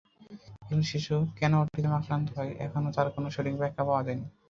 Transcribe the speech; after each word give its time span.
একটি 0.61 0.85
শিশু 0.91 1.15
কেন 1.39 1.53
অটিজমে 1.61 1.97
আক্রান্ত 1.99 2.27
হয়, 2.37 2.51
এখনো 2.65 2.89
তার 2.95 3.07
কোনো 3.15 3.27
সঠিক 3.35 3.55
ব্যাখ্যা 3.61 3.83
পাওয়া 3.87 4.05
যায়নি। 4.05 4.25